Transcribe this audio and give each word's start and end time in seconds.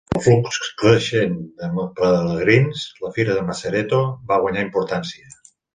Amb 0.13 0.15
el 0.19 0.23
flux 0.27 0.69
creixent 0.83 1.35
de 1.61 1.85
pelegrins, 2.01 2.89
la 3.05 3.15
fira 3.19 3.39
de 3.39 3.47
Macereto 3.53 4.05
va 4.33 4.45
guanyar 4.47 4.71
importància. 4.71 5.35